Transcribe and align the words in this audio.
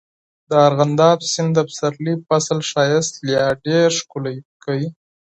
د 0.49 0.51
ارغنداب 0.67 1.17
سیند 1.33 1.51
د 1.57 1.59
پسرلي 1.67 2.13
فصل 2.27 2.59
ښایست 2.69 3.13
لا 3.31 3.43
ډېر 3.65 3.89
ښکلی 3.99 4.37
کوي. 4.63 4.89